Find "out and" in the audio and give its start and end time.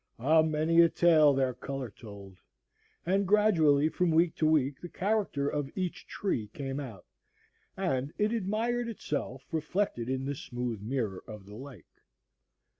6.79-8.11